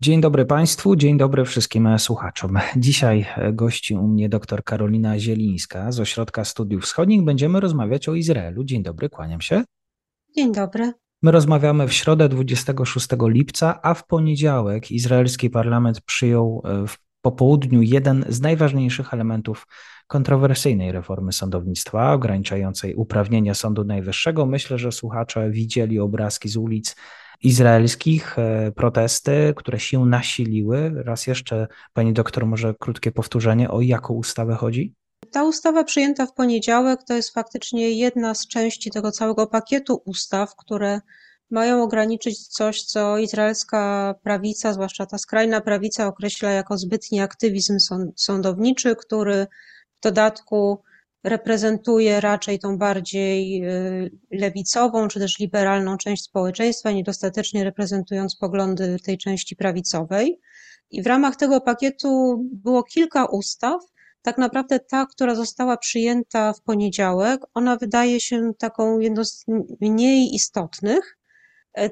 Dzień 0.00 0.20
dobry 0.20 0.44
Państwu, 0.44 0.96
dzień 0.96 1.18
dobry 1.18 1.44
wszystkim 1.44 1.98
słuchaczom. 1.98 2.58
Dzisiaj 2.76 3.26
gości 3.52 3.94
u 3.94 4.06
mnie 4.06 4.28
dr 4.28 4.64
Karolina 4.64 5.18
Zielińska 5.18 5.92
z 5.92 6.00
Ośrodka 6.00 6.44
Studiów 6.44 6.82
Wschodnich. 6.82 7.24
Będziemy 7.24 7.60
rozmawiać 7.60 8.08
o 8.08 8.14
Izraelu. 8.14 8.64
Dzień 8.64 8.82
dobry, 8.82 9.08
kłaniam 9.08 9.40
się. 9.40 9.64
Dzień 10.36 10.52
dobry. 10.52 10.92
My 11.22 11.30
rozmawiamy 11.30 11.88
w 11.88 11.92
środę 11.92 12.28
26 12.28 13.08
lipca, 13.20 13.82
a 13.82 13.94
w 13.94 14.06
poniedziałek 14.06 14.90
izraelski 14.90 15.50
parlament 15.50 16.00
przyjął 16.00 16.62
e, 16.64 16.86
w 16.86 16.98
popołudniu 17.20 17.82
jeden 17.82 18.24
z 18.28 18.40
najważniejszych 18.40 19.14
elementów 19.14 19.66
kontrowersyjnej 20.06 20.92
reformy 20.92 21.32
sądownictwa, 21.32 22.12
ograniczającej 22.12 22.94
uprawnienia 22.94 23.54
Sądu 23.54 23.84
Najwyższego. 23.84 24.46
Myślę, 24.46 24.78
że 24.78 24.92
słuchacze 24.92 25.50
widzieli 25.50 25.98
obrazki 25.98 26.48
z 26.48 26.56
ulic 26.56 26.96
izraelskich, 27.42 28.38
e, 28.38 28.72
protesty, 28.72 29.54
które 29.56 29.80
się 29.80 30.06
nasiliły. 30.06 31.02
Raz 31.04 31.26
jeszcze, 31.26 31.66
pani 31.92 32.12
doktor, 32.12 32.46
może 32.46 32.74
krótkie 32.80 33.12
powtórzenie, 33.12 33.70
o 33.70 33.80
jaką 33.80 34.14
ustawę 34.14 34.54
chodzi? 34.54 34.94
Ta 35.32 35.44
ustawa 35.44 35.84
przyjęta 35.84 36.26
w 36.26 36.34
poniedziałek 36.34 37.00
to 37.08 37.14
jest 37.14 37.34
faktycznie 37.34 37.90
jedna 37.90 38.34
z 38.34 38.46
części 38.46 38.90
tego 38.90 39.10
całego 39.10 39.46
pakietu 39.46 40.02
ustaw, 40.04 40.56
które 40.56 41.00
mają 41.50 41.82
ograniczyć 41.82 42.46
coś, 42.46 42.82
co 42.82 43.18
izraelska 43.18 44.14
prawica, 44.22 44.72
zwłaszcza 44.72 45.06
ta 45.06 45.18
skrajna 45.18 45.60
prawica, 45.60 46.06
określa 46.06 46.50
jako 46.50 46.78
zbytni 46.78 47.20
aktywizm 47.20 47.76
sądowniczy, 48.16 48.96
który 48.96 49.46
w 50.00 50.02
dodatku 50.02 50.82
reprezentuje 51.26 52.20
raczej 52.20 52.58
tą 52.58 52.78
bardziej 52.78 53.64
y, 53.64 54.10
lewicową 54.30 55.08
czy 55.08 55.20
też 55.20 55.38
liberalną 55.38 55.96
część 55.96 56.24
społeczeństwa, 56.24 56.90
niedostatecznie 56.90 57.64
reprezentując 57.64 58.36
poglądy 58.36 58.96
tej 59.04 59.18
części 59.18 59.56
prawicowej. 59.56 60.40
I 60.90 61.02
w 61.02 61.06
ramach 61.06 61.36
tego 61.36 61.60
pakietu 61.60 62.38
było 62.52 62.82
kilka 62.82 63.24
ustaw. 63.24 63.82
Tak 64.22 64.38
naprawdę 64.38 64.80
ta, 64.80 65.06
która 65.06 65.34
została 65.34 65.76
przyjęta 65.76 66.52
w 66.52 66.62
poniedziałek, 66.62 67.40
ona 67.54 67.76
wydaje 67.76 68.20
się 68.20 68.52
taką 68.58 68.98
jedną 68.98 69.24
z 69.24 69.44
mniej 69.80 70.34
istotnych, 70.34 71.18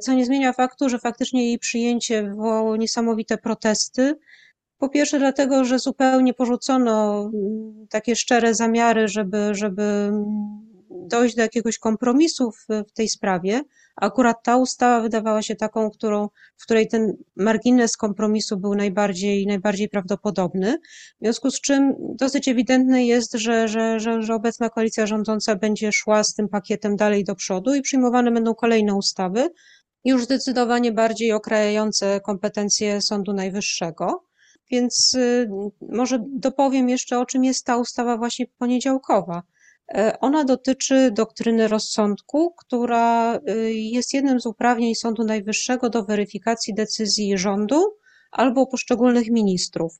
co 0.00 0.12
nie 0.12 0.26
zmienia 0.26 0.52
faktu, 0.52 0.88
że 0.88 0.98
faktycznie 0.98 1.46
jej 1.46 1.58
przyjęcie 1.58 2.22
wywołało 2.22 2.76
niesamowite 2.76 3.38
protesty 3.38 4.16
po 4.84 4.88
pierwsze 4.88 5.18
dlatego, 5.18 5.64
że 5.64 5.78
zupełnie 5.78 6.34
porzucono 6.34 7.22
mm, 7.34 7.86
takie 7.90 8.16
szczere 8.16 8.54
zamiary, 8.54 9.08
żeby, 9.08 9.54
żeby 9.54 10.10
dojść 10.90 11.36
do 11.36 11.42
jakiegoś 11.42 11.78
kompromisu 11.78 12.50
w, 12.50 12.66
w 12.88 12.92
tej 12.92 13.08
sprawie. 13.08 13.60
Akurat 13.96 14.36
ta 14.42 14.56
ustawa 14.56 15.00
wydawała 15.00 15.42
się 15.42 15.56
taką, 15.56 15.90
którą, 15.90 16.28
w 16.56 16.62
której 16.64 16.88
ten 16.88 17.16
margines 17.36 17.96
kompromisu 17.96 18.56
był 18.56 18.74
najbardziej, 18.74 19.46
najbardziej 19.46 19.88
prawdopodobny. 19.88 20.78
W 21.20 21.24
związku 21.24 21.50
z 21.50 21.60
czym 21.60 21.94
dosyć 21.98 22.48
ewidentne 22.48 23.06
jest, 23.06 23.32
że, 23.32 23.68
że, 23.68 24.00
że, 24.00 24.22
że 24.22 24.34
obecna 24.34 24.70
koalicja 24.70 25.06
rządząca 25.06 25.56
będzie 25.56 25.92
szła 25.92 26.24
z 26.24 26.34
tym 26.34 26.48
pakietem 26.48 26.96
dalej 26.96 27.24
do 27.24 27.34
przodu 27.34 27.74
i 27.74 27.82
przyjmowane 27.82 28.30
będą 28.30 28.54
kolejne 28.54 28.94
ustawy, 28.94 29.50
już 30.04 30.24
zdecydowanie 30.24 30.92
bardziej 30.92 31.32
okrajające 31.32 32.20
kompetencje 32.20 33.02
Sądu 33.02 33.32
Najwyższego. 33.32 34.24
Więc 34.74 35.14
y, 35.14 35.48
może 35.80 36.24
dopowiem 36.28 36.88
jeszcze, 36.88 37.18
o 37.18 37.26
czym 37.26 37.44
jest 37.44 37.66
ta 37.66 37.76
ustawa 37.76 38.16
właśnie 38.16 38.46
poniedziałkowa. 38.58 39.42
E, 39.94 40.20
ona 40.20 40.44
dotyczy 40.44 41.10
doktryny 41.10 41.68
rozsądku, 41.68 42.54
która 42.58 43.36
y, 43.48 43.72
jest 43.72 44.14
jednym 44.14 44.40
z 44.40 44.46
uprawnień 44.46 44.94
Sądu 44.94 45.24
Najwyższego 45.24 45.90
do 45.90 46.04
weryfikacji 46.04 46.74
decyzji 46.74 47.38
rządu 47.38 47.82
albo 48.30 48.66
poszczególnych 48.66 49.30
ministrów. 49.30 49.98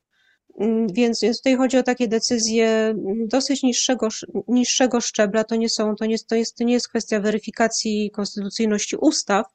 Mm, 0.61 0.87
więc, 0.93 1.21
więc 1.21 1.37
tutaj 1.37 1.57
chodzi 1.57 1.79
o 1.79 1.83
takie 1.83 2.09
decyzje 2.09 2.95
dosyć 3.27 3.63
niższego, 3.63 4.09
niższego 4.49 5.01
szczebla. 5.01 5.45
To 5.45 5.57
nie, 5.57 5.69
są, 5.69 5.95
to, 5.97 6.07
nie, 6.07 6.19
to, 6.19 6.35
jest, 6.35 6.57
to 6.57 6.65
nie 6.65 6.73
jest 6.73 6.89
kwestia 6.89 7.21
weryfikacji 7.21 8.11
konstytucyjności 8.11 8.97
ustaw, 8.97 9.47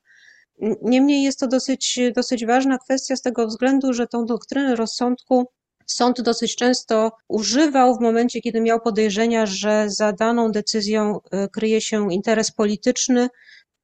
Niemniej 0.81 1.23
jest 1.23 1.39
to 1.39 1.47
dosyć, 1.47 1.99
dosyć 2.15 2.45
ważna 2.45 2.77
kwestia 2.77 3.15
z 3.15 3.21
tego 3.21 3.47
względu, 3.47 3.93
że 3.93 4.07
tą 4.07 4.25
doktrynę 4.25 4.75
rozsądku 4.75 5.45
sąd 5.85 6.21
dosyć 6.21 6.55
często 6.55 7.11
używał 7.27 7.95
w 7.95 8.01
momencie, 8.01 8.41
kiedy 8.41 8.61
miał 8.61 8.81
podejrzenia, 8.81 9.45
że 9.45 9.85
za 9.87 10.13
daną 10.13 10.51
decyzją 10.51 11.19
e, 11.31 11.47
kryje 11.47 11.81
się 11.81 12.13
interes 12.13 12.51
polityczny 12.51 13.29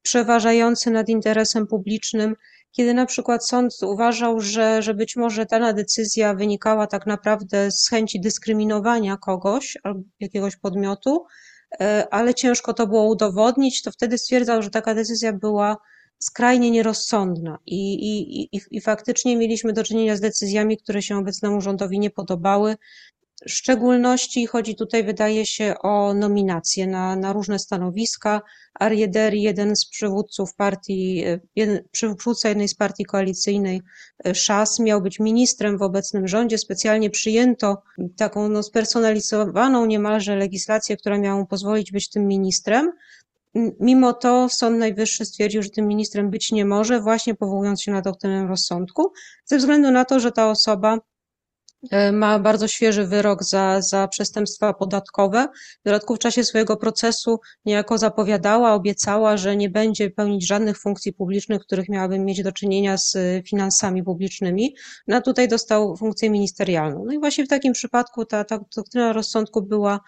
przeważający 0.02 0.90
nad 0.90 1.08
interesem 1.08 1.66
publicznym, 1.66 2.36
kiedy 2.72 2.94
na 2.94 3.06
przykład 3.06 3.46
sąd 3.46 3.72
uważał, 3.82 4.40
że, 4.40 4.82
że 4.82 4.94
być 4.94 5.16
może 5.16 5.46
dana 5.46 5.72
decyzja 5.72 6.34
wynikała 6.34 6.86
tak 6.86 7.06
naprawdę 7.06 7.70
z 7.70 7.88
chęci 7.88 8.20
dyskryminowania 8.20 9.16
kogoś 9.16 9.78
albo 9.82 10.00
jakiegoś 10.20 10.56
podmiotu, 10.56 11.24
e, 11.80 12.06
ale 12.10 12.34
ciężko 12.34 12.74
to 12.74 12.86
było 12.86 13.08
udowodnić, 13.08 13.82
to 13.82 13.90
wtedy 13.90 14.18
stwierdzał, 14.18 14.62
że 14.62 14.70
taka 14.70 14.94
decyzja 14.94 15.32
była 15.32 15.76
skrajnie 16.18 16.70
nierozsądna 16.70 17.58
i, 17.66 17.94
i, 17.94 18.56
i, 18.56 18.60
i 18.70 18.80
faktycznie 18.80 19.36
mieliśmy 19.36 19.72
do 19.72 19.84
czynienia 19.84 20.16
z 20.16 20.20
decyzjami, 20.20 20.78
które 20.78 21.02
się 21.02 21.18
obecnemu 21.18 21.60
rządowi 21.60 21.98
nie 21.98 22.10
podobały. 22.10 22.76
W 23.46 23.50
szczególności 23.50 24.46
chodzi 24.46 24.76
tutaj, 24.76 25.04
wydaje 25.04 25.46
się, 25.46 25.74
o 25.82 26.14
nominacje 26.14 26.86
na, 26.86 27.16
na 27.16 27.32
różne 27.32 27.58
stanowiska. 27.58 28.42
Ariederi, 28.74 29.42
jeden 29.42 29.76
z 29.76 29.86
przywódców 29.86 30.54
partii, 30.54 31.24
jeden, 31.56 31.82
przywódca 31.90 32.48
jednej 32.48 32.68
z 32.68 32.74
partii 32.74 33.04
koalicyjnej, 33.04 33.82
Szas, 34.34 34.78
miał 34.78 35.02
być 35.02 35.20
ministrem 35.20 35.78
w 35.78 35.82
obecnym 35.82 36.28
rządzie. 36.28 36.58
Specjalnie 36.58 37.10
przyjęto 37.10 37.82
taką 38.16 38.48
no, 38.48 38.62
spersonalizowaną 38.62 39.86
niemalże 39.86 40.36
legislację, 40.36 40.96
która 40.96 41.18
miała 41.18 41.40
mu 41.40 41.46
pozwolić 41.46 41.92
być 41.92 42.10
tym 42.10 42.26
ministrem. 42.26 42.92
Mimo 43.80 44.12
to 44.12 44.48
Sąd 44.48 44.78
Najwyższy 44.78 45.24
stwierdził, 45.24 45.62
że 45.62 45.70
tym 45.70 45.86
ministrem 45.88 46.30
być 46.30 46.52
nie 46.52 46.64
może, 46.64 47.00
właśnie 47.00 47.34
powołując 47.34 47.82
się 47.82 47.92
na 47.92 48.02
doktrynę 48.02 48.46
rozsądku, 48.46 49.12
ze 49.44 49.58
względu 49.58 49.90
na 49.90 50.04
to, 50.04 50.20
że 50.20 50.32
ta 50.32 50.50
osoba 50.50 50.98
e, 51.90 52.12
ma 52.12 52.38
bardzo 52.38 52.68
świeży 52.68 53.06
wyrok 53.06 53.44
za, 53.44 53.80
za 53.82 54.08
przestępstwa 54.08 54.72
podatkowe. 54.72 55.48
W 55.80 55.84
dodatku 55.84 56.16
w 56.16 56.18
czasie 56.18 56.44
swojego 56.44 56.76
procesu 56.76 57.40
niejako 57.64 57.98
zapowiadała, 57.98 58.74
obiecała, 58.74 59.36
że 59.36 59.56
nie 59.56 59.70
będzie 59.70 60.10
pełnić 60.10 60.46
żadnych 60.46 60.78
funkcji 60.78 61.12
publicznych, 61.12 61.62
których 61.62 61.88
miałaby 61.88 62.18
mieć 62.18 62.42
do 62.42 62.52
czynienia 62.52 62.96
z 62.96 63.16
finansami 63.48 64.02
publicznymi. 64.02 64.74
No 65.08 65.16
a 65.16 65.20
tutaj 65.20 65.48
dostał 65.48 65.96
funkcję 65.96 66.30
ministerialną. 66.30 67.04
No 67.06 67.12
i 67.12 67.18
właśnie 67.18 67.44
w 67.44 67.48
takim 67.48 67.72
przypadku 67.72 68.24
ta, 68.24 68.44
ta 68.44 68.60
doktryna 68.76 69.12
rozsądku 69.12 69.62
była 69.62 70.00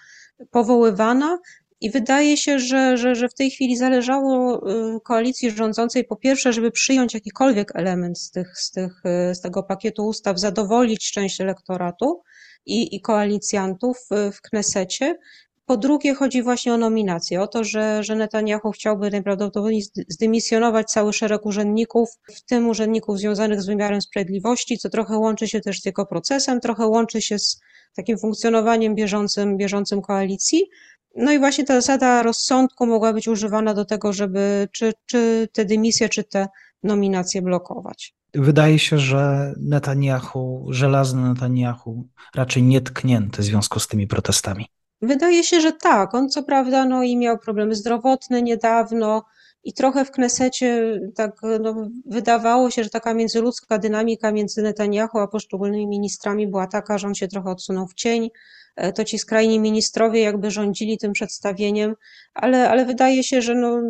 powoływana. 0.51 1.39
I 1.81 1.91
wydaje 1.91 2.37
się, 2.37 2.59
że, 2.59 2.97
że, 2.97 3.15
że 3.15 3.29
w 3.29 3.35
tej 3.35 3.51
chwili 3.51 3.77
zależało 3.77 4.63
y, 4.97 5.01
koalicji 5.01 5.51
rządzącej 5.51 6.05
po 6.05 6.17
pierwsze, 6.17 6.53
żeby 6.53 6.71
przyjąć 6.71 7.15
jakikolwiek 7.15 7.77
element 7.77 8.19
z, 8.19 8.31
tych, 8.31 8.59
z, 8.59 8.71
tych, 8.71 9.03
y, 9.31 9.35
z 9.35 9.41
tego 9.41 9.63
pakietu 9.63 10.07
ustaw, 10.07 10.39
zadowolić 10.39 11.13
część 11.13 11.41
elektoratu 11.41 12.23
i, 12.67 12.97
i 12.97 13.01
koalicjantów 13.01 13.99
w 14.33 14.41
Knesecie. 14.41 15.19
Po 15.67 15.77
drugie, 15.77 16.15
chodzi 16.15 16.43
właśnie 16.43 16.75
o 16.75 16.77
nominację, 16.77 17.41
o 17.43 17.47
to, 17.47 17.65
że, 17.65 18.03
że 18.03 18.15
Netanyahu 18.15 18.71
chciałby 18.71 19.11
najprawdopodobniej 19.11 19.83
zdymisjonować 20.09 20.91
cały 20.91 21.13
szereg 21.13 21.47
urzędników, 21.47 22.09
w 22.35 22.43
tym 22.43 22.69
urzędników 22.69 23.19
związanych 23.19 23.63
z 23.63 23.67
wymiarem 23.67 24.03
sprawiedliwości, 24.03 24.79
co 24.79 24.91
trochę 24.91 25.19
łączy 25.19 25.49
się 25.49 25.61
też 25.61 25.81
z 25.81 25.85
jego 25.85 26.07
procesem, 26.07 26.61
trochę 26.61 26.87
łączy 26.87 27.23
się 27.23 27.39
z 27.39 27.61
takim 27.97 28.19
funkcjonowaniem 28.19 28.95
bieżącym, 28.95 29.57
bieżącym 29.57 30.03
koalicji. 30.03 30.71
No 31.19 31.33
i 31.33 31.39
właśnie 31.39 31.65
ta 31.65 31.75
zasada 31.75 32.23
rozsądku 32.23 32.87
mogła 32.87 33.13
być 33.13 33.29
używana 33.29 33.75
do 33.75 33.85
tego, 33.85 34.13
żeby 34.13 34.69
czy, 34.73 34.93
czy 35.07 35.49
te 35.53 35.65
dymisje, 35.65 36.09
czy 36.09 36.25
te 36.25 36.49
nominacje 36.83 37.43
blokować. 37.43 38.15
Wydaje 38.35 38.79
się, 38.79 38.99
że 38.99 39.55
Netanyahu, 39.61 40.67
żelazny 40.71 41.29
Netanyahu, 41.29 42.09
raczej 42.35 42.63
nie 42.63 42.81
tknięty 42.81 43.43
w 43.43 43.45
związku 43.45 43.81
z 43.81 43.89
tymi 43.89 44.07
protestami. 44.07 44.67
Wydaje 45.03 45.45
się, 45.45 45.61
że 45.61 45.73
tak. 45.73 46.15
On 46.15 46.29
co 46.29 46.43
prawda 46.43 46.85
no, 46.85 47.03
i 47.03 47.17
miał 47.17 47.39
problemy 47.39 47.75
zdrowotne 47.75 48.43
niedawno, 48.43 49.25
i 49.65 49.73
trochę 49.73 50.05
w 50.05 50.11
Knesecie 50.11 51.01
tak 51.15 51.41
no, 51.61 51.91
wydawało 52.07 52.71
się, 52.71 52.85
że 52.85 52.91
taka 52.91 53.15
międzyludzka 53.15 53.79
dynamika 53.79 54.33
między 54.33 54.63
Netanyahu 54.63 55.19
a 55.19 55.29
poszczególnymi 55.29 55.87
ministrami 55.87 56.47
była 56.47 56.67
taka, 56.67 56.99
że 56.99 57.07
on 57.07 57.15
się 57.15 57.29
trochę 57.29 57.51
odsunął 57.51 57.87
w 57.87 57.95
cień, 57.95 58.31
to 58.95 59.05
ci 59.05 59.19
skrajni 59.19 59.61
ministrowie 59.61 60.21
jakby 60.21 60.51
rządzili 60.51 60.99
tym 60.99 61.13
przedstawieniem, 61.13 61.95
ale, 62.35 62.71
ale 62.71 62.87
wydaje 62.87 63.25
się, 63.25 63.43
że 63.43 63.55
no, 63.55 63.81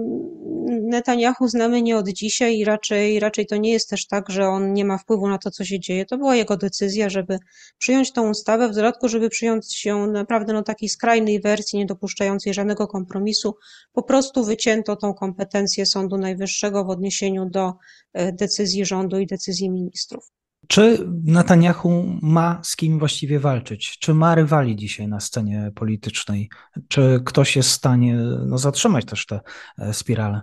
Netanyahu 0.82 1.48
znamy 1.48 1.82
nie 1.82 1.96
od 1.96 2.08
dzisiaj 2.08 2.58
i 2.58 2.64
raczej, 2.64 3.20
raczej 3.20 3.46
to 3.46 3.56
nie 3.56 3.72
jest 3.72 3.90
też 3.90 4.06
tak, 4.06 4.30
że 4.30 4.48
on 4.48 4.72
nie 4.72 4.84
ma 4.84 4.98
wpływu 4.98 5.28
na 5.28 5.38
to, 5.38 5.50
co 5.50 5.64
się 5.64 5.80
dzieje. 5.80 6.06
To 6.06 6.18
była 6.18 6.36
jego 6.36 6.56
decyzja, 6.56 7.10
żeby 7.10 7.38
przyjąć 7.78 8.12
tą 8.12 8.30
ustawę, 8.30 8.68
w 8.68 8.74
dodatku, 8.74 9.08
żeby 9.08 9.28
przyjąć 9.28 9.84
ją 9.84 10.06
naprawdę 10.06 10.52
no, 10.52 10.62
takiej 10.62 10.88
skrajnej 10.88 11.40
wersji, 11.40 11.78
nie 11.78 11.86
dopuszczającej 11.86 12.54
żadnego 12.54 12.86
kompromisu. 12.86 13.54
Po 13.92 14.02
prostu 14.02 14.44
wycięto 14.44 14.96
tą 14.96 15.14
kompetencję 15.14 15.86
Sądu 15.86 16.18
Najwyższego 16.18 16.84
w 16.84 16.90
odniesieniu 16.90 17.46
do 17.50 17.72
e, 18.12 18.32
decyzji 18.32 18.84
rządu 18.84 19.18
i 19.18 19.26
decyzji 19.26 19.70
ministrów. 19.70 20.37
Czy 20.66 21.06
Netanyahu 21.24 22.18
ma 22.22 22.60
z 22.62 22.76
kim 22.76 22.98
właściwie 22.98 23.40
walczyć? 23.40 23.98
Czy 23.98 24.14
ma 24.14 24.34
rywali 24.34 24.76
dzisiaj 24.76 25.08
na 25.08 25.20
scenie 25.20 25.72
politycznej? 25.74 26.50
Czy 26.88 27.20
ktoś 27.24 27.56
jest 27.56 27.68
w 27.68 27.72
stanie 27.72 28.14
no, 28.46 28.58
zatrzymać 28.58 29.04
też 29.04 29.26
tę 29.26 29.40
e, 29.78 29.94
spiralę? 29.94 30.40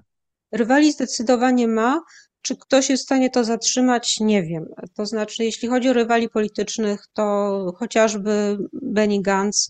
Rywali 0.51 0.91
zdecydowanie 0.91 1.67
ma. 1.67 2.01
Czy 2.41 2.57
ktoś 2.57 2.89
jest 2.89 3.03
w 3.03 3.05
stanie 3.05 3.29
to 3.29 3.43
zatrzymać? 3.43 4.19
Nie 4.19 4.43
wiem. 4.43 4.65
To 4.93 5.05
znaczy, 5.05 5.43
jeśli 5.43 5.67
chodzi 5.67 5.89
o 5.89 5.93
rywali 5.93 6.29
politycznych, 6.29 7.07
to 7.13 7.73
chociażby 7.77 8.57
Benny 8.73 9.21
Gantz, 9.21 9.69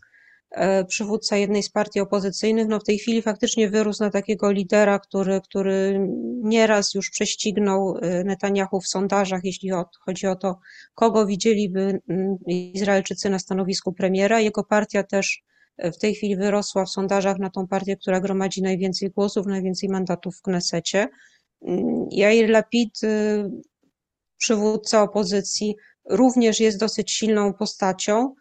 przywódca 0.88 1.38
jednej 1.38 1.64
z 1.64 1.70
partii 1.70 2.00
opozycyjnych, 2.00 2.68
no 2.68 2.80
w 2.80 2.84
tej 2.84 2.98
chwili 2.98 3.22
faktycznie 3.22 3.70
wyrósł 3.70 4.04
na 4.04 4.10
takiego 4.10 4.52
lidera, 4.52 5.00
który, 5.00 5.42
który 5.42 6.08
nieraz 6.44 6.94
już 6.94 7.10
prześcignął 7.10 7.98
e, 7.98 8.24
Netanyahu 8.24 8.82
w 8.82 8.88
sondażach, 8.88 9.42
jeśli 9.44 9.72
chodzi 10.06 10.28
o 10.28 10.36
to, 10.36 10.60
kogo 10.96 11.26
widzieliby 11.26 12.00
mm, 12.10 12.38
Izraelczycy 12.48 13.30
na 13.30 13.40
stanowisku 13.40 13.94
premiera. 13.94 14.40
Jego 14.40 14.64
partia 14.64 15.04
też 15.04 15.44
e, 15.78 15.92
w 15.92 15.98
tej 15.98 16.16
chwili 16.16 16.36
wyrosła 16.36 16.86
w 16.86 16.90
sondażach 16.90 17.40
na 17.40 17.50
tą 17.50 17.68
partię, 17.68 17.98
która 17.98 18.20
gromadzi 18.20 18.62
najwięcej 18.62 19.10
głosów, 19.10 19.46
najwięcej 19.46 19.90
mandatów 19.90 20.38
w 20.38 20.42
Knesecie. 20.42 21.08
Mm, 21.62 22.06
Jair 22.12 22.50
Lapid, 22.50 23.00
przywódca 24.38 25.02
opozycji, 25.02 25.76
również 26.10 26.60
jest 26.60 26.80
dosyć 26.80 27.12
silną 27.12 27.54
postacią 27.54 28.36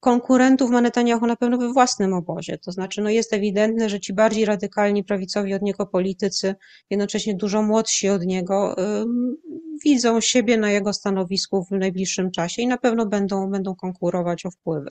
konkurentów 0.00 0.70
ma 0.70 0.80
Netanyahu 0.80 1.26
na 1.26 1.36
pewno 1.36 1.58
we 1.58 1.72
własnym 1.72 2.14
obozie. 2.14 2.58
To 2.58 2.72
znaczy, 2.72 3.02
no 3.02 3.10
jest 3.10 3.32
ewidentne, 3.32 3.88
że 3.88 4.00
ci 4.00 4.12
bardziej 4.12 4.44
radykalni 4.44 5.04
prawicowi 5.04 5.54
od 5.54 5.62
niego 5.62 5.86
politycy, 5.86 6.54
jednocześnie 6.90 7.34
dużo 7.34 7.62
młodsi 7.62 8.08
od 8.08 8.26
niego, 8.26 8.76
widzą 9.84 10.20
siebie 10.20 10.56
na 10.56 10.70
jego 10.70 10.92
stanowisku 10.92 11.64
w 11.64 11.70
najbliższym 11.70 12.30
czasie 12.30 12.62
i 12.62 12.66
na 12.66 12.78
pewno 12.78 13.06
będą, 13.06 13.50
będą 13.50 13.74
konkurować 13.74 14.46
o 14.46 14.50
wpływy. 14.50 14.90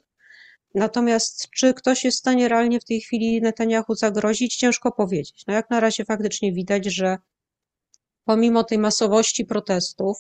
Natomiast 0.76 1.50
czy 1.50 1.74
ktoś 1.74 2.04
jest 2.04 2.18
w 2.18 2.20
stanie 2.20 2.48
realnie 2.48 2.80
w 2.80 2.86
tej 2.86 3.02
chwili 3.02 3.42
Netanyahu 3.42 3.96
zagrozić, 3.96 4.56
ciężko 4.56 4.92
powiedzieć. 4.92 5.44
No 5.48 5.54
jak 5.54 5.70
na 5.70 5.80
razie 5.80 6.06
faktycznie 6.06 6.54
widać, 6.54 6.86
że 6.86 7.18
pomimo 8.26 8.64
tej 8.64 8.78
masowości 8.78 9.46
protestów, 9.46 10.18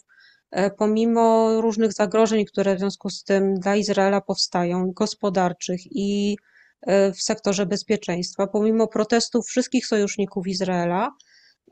pomimo 0.77 1.51
różnych 1.61 1.93
zagrożeń, 1.93 2.45
które 2.45 2.75
w 2.75 2.79
związku 2.79 3.09
z 3.09 3.23
tym 3.23 3.59
dla 3.59 3.75
Izraela 3.75 4.21
powstają, 4.21 4.91
gospodarczych 4.91 5.79
i 5.91 6.37
e, 6.81 7.11
w 7.11 7.21
sektorze 7.21 7.65
bezpieczeństwa, 7.65 8.47
pomimo 8.47 8.87
protestów 8.87 9.47
wszystkich 9.47 9.87
sojuszników 9.87 10.47
Izraela, 10.47 11.11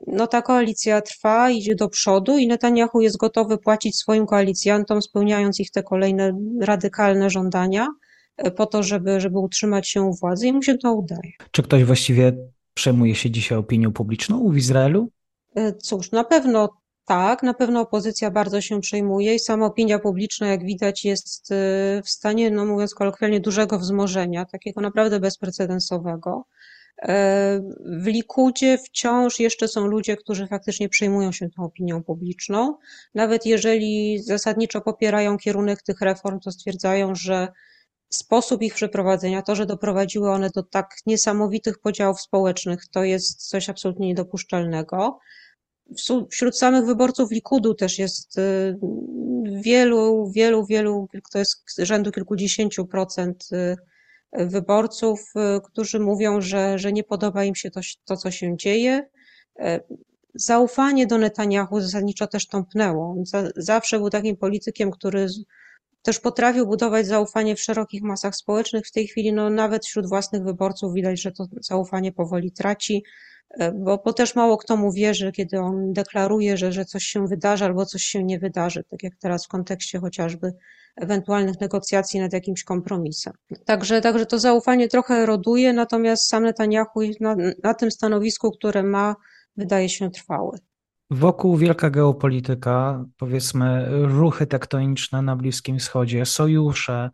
no 0.06 0.26
ta 0.26 0.42
koalicja 0.42 1.00
trwa, 1.00 1.50
idzie 1.50 1.74
do 1.74 1.88
przodu 1.88 2.38
i 2.38 2.46
Netanyahu 2.46 3.00
jest 3.00 3.16
gotowy 3.16 3.58
płacić 3.58 3.96
swoim 3.96 4.26
koalicjantom, 4.26 5.02
spełniając 5.02 5.60
ich 5.60 5.70
te 5.70 5.82
kolejne 5.82 6.38
radykalne 6.60 7.30
żądania, 7.30 7.86
e, 8.36 8.50
po 8.50 8.66
to, 8.66 8.82
żeby, 8.82 9.20
żeby 9.20 9.38
utrzymać 9.38 9.88
się 9.88 10.02
u 10.02 10.14
władzy 10.14 10.46
i 10.46 10.52
mu 10.52 10.62
się 10.62 10.78
to 10.78 10.94
udaje. 10.94 11.32
Czy 11.50 11.62
ktoś 11.62 11.84
właściwie 11.84 12.32
przejmuje 12.74 13.14
się 13.14 13.30
dzisiaj 13.30 13.58
opinią 13.58 13.92
publiczną 13.92 14.50
w 14.50 14.56
Izraelu? 14.56 15.08
Cóż, 15.82 16.10
na 16.10 16.24
pewno 16.24 16.68
tak, 17.08 17.42
na 17.42 17.54
pewno 17.54 17.80
opozycja 17.80 18.30
bardzo 18.30 18.60
się 18.60 18.80
przejmuje 18.80 19.34
i 19.34 19.38
sama 19.38 19.66
opinia 19.66 19.98
publiczna, 19.98 20.46
jak 20.46 20.64
widać, 20.64 21.04
jest 21.04 21.50
y, 21.50 21.54
w 22.04 22.08
stanie, 22.08 22.50
no 22.50 22.64
mówiąc 22.66 22.94
kolokwialnie, 22.94 23.40
dużego 23.40 23.78
wzmożenia, 23.78 24.44
takiego 24.44 24.80
naprawdę 24.80 25.20
bezprecedensowego. 25.20 26.44
E, 27.02 27.60
w 28.02 28.06
Likudzie 28.06 28.78
wciąż 28.78 29.40
jeszcze 29.40 29.68
są 29.68 29.86
ludzie, 29.86 30.16
którzy 30.16 30.46
faktycznie 30.46 30.88
przejmują 30.88 31.32
się 31.32 31.50
tą 31.50 31.62
opinią 31.62 32.02
publiczną. 32.02 32.76
Nawet 33.14 33.46
jeżeli 33.46 34.18
zasadniczo 34.22 34.80
popierają 34.80 35.38
kierunek 35.38 35.82
tych 35.82 36.00
reform, 36.00 36.40
to 36.40 36.52
stwierdzają, 36.52 37.14
że 37.14 37.48
sposób 38.08 38.62
ich 38.62 38.74
przeprowadzenia, 38.74 39.42
to, 39.42 39.54
że 39.54 39.66
doprowadziły 39.66 40.30
one 40.30 40.50
do 40.50 40.62
tak 40.62 40.96
niesamowitych 41.06 41.78
podziałów 41.78 42.20
społecznych, 42.20 42.88
to 42.88 43.04
jest 43.04 43.48
coś 43.48 43.68
absolutnie 43.68 44.08
niedopuszczalnego 44.08 45.18
wśród 46.30 46.58
samych 46.58 46.86
wyborców 46.86 47.30
Likudu 47.30 47.74
też 47.74 47.98
jest 47.98 48.38
y, 48.38 48.78
wielu, 49.62 50.30
wielu, 50.30 50.66
wielu, 50.66 51.08
to 51.32 51.38
jest 51.38 51.64
rzędu 51.78 52.12
kilkudziesięciu 52.12 52.86
procent 52.86 53.48
y, 53.52 53.76
wyborców, 54.46 55.32
y, 55.36 55.60
którzy 55.60 56.00
mówią, 56.00 56.40
że, 56.40 56.78
że 56.78 56.92
nie 56.92 57.04
podoba 57.04 57.44
im 57.44 57.54
się 57.54 57.70
to, 57.70 57.80
to, 58.04 58.16
co 58.16 58.30
się 58.30 58.56
dzieje. 58.56 59.08
E, 59.58 59.80
zaufanie 60.34 61.06
do 61.06 61.18
Netanyahu 61.18 61.80
zasadniczo 61.80 62.26
też 62.26 62.46
tąpnęło. 62.46 63.16
Zawsze 63.56 63.98
był 63.98 64.10
takim 64.10 64.36
politykiem, 64.36 64.90
który 64.90 65.26
też 66.08 66.20
potrafił 66.20 66.66
budować 66.66 67.06
zaufanie 67.06 67.56
w 67.56 67.60
szerokich 67.60 68.02
masach 68.02 68.36
społecznych. 68.36 68.86
W 68.86 68.92
tej 68.92 69.06
chwili, 69.06 69.32
no, 69.32 69.50
nawet 69.50 69.86
wśród 69.86 70.08
własnych 70.08 70.42
wyborców 70.42 70.94
widać, 70.94 71.20
że 71.20 71.32
to 71.32 71.46
zaufanie 71.60 72.12
powoli 72.12 72.52
traci. 72.52 73.04
E, 73.50 73.72
bo, 73.72 74.02
bo 74.04 74.12
też 74.12 74.34
mało 74.34 74.56
kto 74.56 74.76
mu 74.76 74.92
wierzy, 74.92 75.32
kiedy 75.32 75.60
on 75.60 75.92
deklaruje, 75.92 76.56
że, 76.56 76.72
że 76.72 76.84
coś 76.84 77.04
się 77.04 77.26
wydarzy 77.26 77.64
albo 77.64 77.86
coś 77.86 78.02
się 78.02 78.24
nie 78.24 78.38
wydarzy, 78.38 78.84
tak 78.90 79.02
jak 79.02 79.12
teraz 79.16 79.44
w 79.44 79.48
kontekście 79.48 79.98
chociażby 79.98 80.52
ewentualnych 80.96 81.60
negocjacji 81.60 82.20
nad 82.20 82.32
jakimś 82.32 82.64
kompromisem. 82.64 83.32
Także, 83.64 84.00
także 84.00 84.26
to 84.26 84.38
zaufanie 84.38 84.88
trochę 84.88 85.14
eroduje, 85.14 85.72
natomiast 85.72 86.28
sam 86.28 86.42
Netanyahu 86.42 87.00
na, 87.20 87.36
na 87.62 87.74
tym 87.74 87.90
stanowisku, 87.90 88.50
które 88.50 88.82
ma, 88.82 89.16
wydaje 89.56 89.88
się 89.88 90.10
trwały. 90.10 90.58
Wokół 91.10 91.56
wielka 91.56 91.90
geopolityka, 91.90 93.04
powiedzmy 93.16 93.88
ruchy 94.06 94.46
tektoniczne 94.46 95.22
na 95.22 95.36
Bliskim 95.36 95.78
Wschodzie, 95.78 96.26
sojusze, 96.26 97.10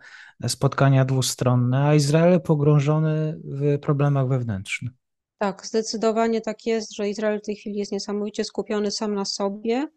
spotkania 0.48 1.04
dwustronne, 1.04 1.86
a 1.86 1.94
Izrael 1.94 2.40
pogrążony 2.40 3.40
w 3.44 3.78
problemach 3.78 4.28
wewnętrznych. 4.28 4.92
Tak, 5.38 5.66
zdecydowanie 5.66 6.40
tak 6.40 6.66
jest, 6.66 6.94
że 6.94 7.08
Izrael 7.08 7.40
w 7.40 7.46
tej 7.46 7.56
chwili 7.56 7.78
jest 7.78 7.92
niesamowicie 7.92 8.44
skupiony 8.44 8.90
sam 8.90 9.14
na 9.14 9.24
sobie 9.24 9.88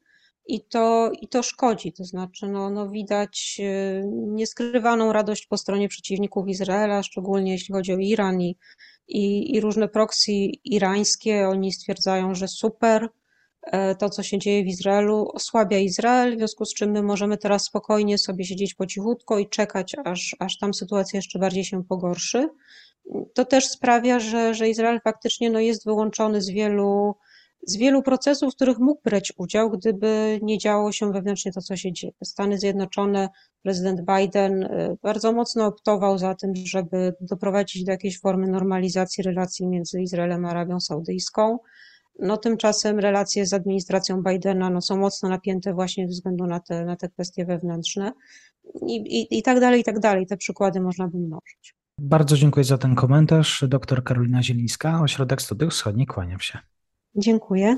i 0.47 0.65
to, 0.65 1.11
i 1.21 1.27
to 1.27 1.43
szkodzi. 1.43 1.93
To 1.93 2.03
znaczy, 2.03 2.47
no, 2.47 2.69
no 2.69 2.89
widać 2.89 3.57
y, 3.59 4.03
nieskrywaną 4.11 5.13
radość 5.13 5.47
po 5.47 5.57
stronie 5.57 5.87
przeciwników 5.89 6.47
Izraela, 6.47 7.03
szczególnie 7.03 7.51
jeśli 7.51 7.73
chodzi 7.73 7.93
o 7.93 7.97
Iran 7.97 8.41
i, 8.41 8.57
i, 9.07 9.55
i 9.55 9.61
różne 9.61 9.87
proksy 9.87 10.31
irańskie. 10.63 11.47
Oni 11.49 11.71
stwierdzają, 11.71 12.35
że 12.35 12.47
super, 12.47 13.09
to, 13.99 14.09
co 14.09 14.23
się 14.23 14.39
dzieje 14.39 14.63
w 14.63 14.67
Izraelu, 14.67 15.29
osłabia 15.33 15.77
Izrael, 15.77 16.35
w 16.35 16.37
związku 16.37 16.65
z 16.65 16.73
czym 16.73 16.91
my 16.91 17.03
możemy 17.03 17.37
teraz 17.37 17.63
spokojnie 17.63 18.17
sobie 18.17 18.45
siedzieć 18.45 18.73
po 18.73 18.85
cichutko 18.85 19.39
i 19.39 19.49
czekać, 19.49 19.95
aż, 20.05 20.35
aż 20.39 20.57
tam 20.57 20.73
sytuacja 20.73 21.17
jeszcze 21.17 21.39
bardziej 21.39 21.63
się 21.63 21.83
pogorszy 21.83 22.49
to 23.33 23.45
też 23.45 23.67
sprawia, 23.67 24.19
że, 24.19 24.53
że 24.53 24.69
Izrael 24.69 24.99
faktycznie 25.03 25.49
no, 25.49 25.59
jest 25.59 25.85
wyłączony 25.85 26.41
z 26.41 26.49
wielu, 26.49 27.15
z 27.67 27.77
wielu 27.77 28.01
procesów, 28.01 28.53
w 28.53 28.55
których 28.55 28.79
mógł 28.79 29.01
brać 29.03 29.33
udział, 29.37 29.69
gdyby 29.69 30.39
nie 30.41 30.57
działo 30.57 30.91
się 30.91 31.11
wewnętrznie 31.11 31.51
to, 31.51 31.61
co 31.61 31.75
się 31.75 31.93
dzieje. 31.93 32.13
Stany 32.23 32.59
Zjednoczone, 32.59 33.29
prezydent 33.63 34.01
Biden 34.01 34.63
y, 34.63 34.97
bardzo 35.01 35.31
mocno 35.31 35.65
optował 35.65 36.17
za 36.17 36.35
tym, 36.35 36.53
żeby 36.55 37.13
doprowadzić 37.21 37.83
do 37.83 37.91
jakiejś 37.91 38.19
formy 38.19 38.47
normalizacji 38.47 39.23
relacji 39.23 39.67
między 39.67 40.01
Izraelem 40.01 40.45
a 40.45 40.49
Arabią 40.49 40.79
Saudyjską. 40.79 41.57
No 42.19 42.37
tymczasem 42.37 42.99
relacje 42.99 43.45
z 43.45 43.53
administracją 43.53 44.23
Bidena 44.23 44.69
no, 44.69 44.81
są 44.81 44.97
mocno 44.97 45.29
napięte 45.29 45.73
właśnie 45.73 46.07
ze 46.07 46.11
względu 46.11 46.45
na 46.45 46.59
te, 46.59 46.85
na 46.85 46.95
te 46.95 47.09
kwestie 47.09 47.45
wewnętrzne 47.45 48.11
i, 48.87 48.95
i, 48.95 49.37
i 49.37 49.43
tak 49.43 49.59
dalej, 49.59 49.81
i 49.81 49.83
tak 49.83 49.99
dalej. 49.99 50.27
Te 50.27 50.37
przykłady 50.37 50.81
można 50.81 51.07
by 51.07 51.17
mnożyć. 51.17 51.75
Bardzo 51.99 52.37
dziękuję 52.37 52.63
za 52.63 52.77
ten 52.77 52.95
komentarz. 52.95 53.65
Doktor 53.67 54.03
Karolina 54.03 54.43
Zielińska, 54.43 55.01
Ośrodek 55.01 55.41
Studiów 55.41 55.73
Wschodnich, 55.73 56.07
kłaniam 56.07 56.39
się. 56.39 56.59
Dziękuję. 57.15 57.77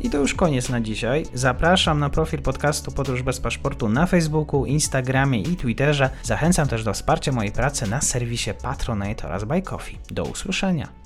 I 0.00 0.10
to 0.10 0.18
już 0.18 0.34
koniec 0.34 0.68
na 0.68 0.80
dzisiaj. 0.80 1.26
Zapraszam 1.34 1.98
na 1.98 2.10
profil 2.10 2.42
podcastu 2.42 2.92
Podróż 2.92 3.22
bez 3.22 3.40
paszportu 3.40 3.88
na 3.88 4.06
Facebooku, 4.06 4.66
Instagramie 4.66 5.42
i 5.42 5.56
Twitterze. 5.56 6.10
Zachęcam 6.22 6.68
też 6.68 6.84
do 6.84 6.92
wsparcia 6.92 7.32
mojej 7.32 7.52
pracy 7.52 7.90
na 7.90 8.00
serwisie 8.00 8.50
Patronite 8.62 9.26
oraz 9.26 9.44
Buy 9.44 9.62
Coffee. 9.62 9.98
Do 10.10 10.24
usłyszenia. 10.24 10.99